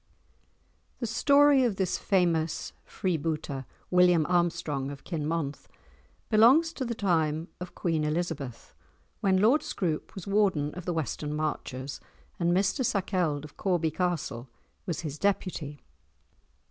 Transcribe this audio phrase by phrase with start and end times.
[0.99, 5.67] The story of this famous freebooter, William Armstrong of Kinmonth,
[6.27, 8.73] belongs to the time of Queen Elizabeth,
[9.19, 11.99] when Lord Scroope was Warden of the Western Marches,
[12.39, 14.49] and Mr Sakelde of Corby Castle
[14.87, 15.83] was his Deputy.